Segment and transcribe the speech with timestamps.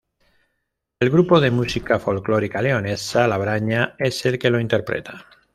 [0.99, 5.27] El grupo de música folclórica leonesa "La Braña" es el que lo interpreta.